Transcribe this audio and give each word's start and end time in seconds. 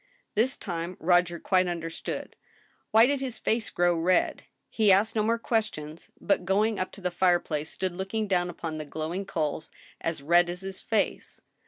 This 0.33 0.57
time 0.57 0.97
Roger 0.99 1.37
quite 1.39 1.67
understood. 1.67 2.35
Why 2.89 3.05
did 3.05 3.21
his 3.21 3.37
face 3.37 3.69
grow 3.69 3.93
red? 3.95 4.45
He 4.67 4.91
asked 4.91 5.15
no 5.15 5.21
more 5.21 5.37
questions, 5.37 6.09
but, 6.19 6.43
going 6.43 6.79
up 6.79 6.91
to 6.93 7.01
the 7.01 7.11
fireplace, 7.11 7.69
stood 7.69 7.93
looking 7.95 8.27
down 8.27 8.49
upon 8.49 8.79
the 8.79 8.85
glowing 8.85 9.27
coals, 9.27 9.69
as 10.01 10.23
red 10.23 10.49
as 10.49 10.61
his 10.61 10.81
face. 10.81 11.41